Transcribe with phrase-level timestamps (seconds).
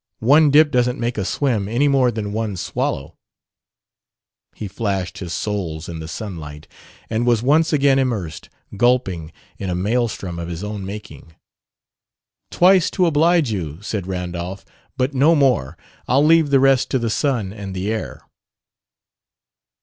[0.17, 3.17] "One dip doesn't make a swim, any more than one swallow"
[4.55, 6.67] He flashed his soles in the sunlight
[7.07, 11.35] and was once again immersed, gulping, in a maelstrom of his own making.
[12.49, 14.65] "Twice, to oblige you," said Randolph.
[14.97, 15.77] "But no more.
[16.07, 18.23] I'll leave the rest to the sun and the air."